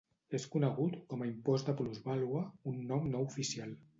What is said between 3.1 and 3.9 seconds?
no oficial.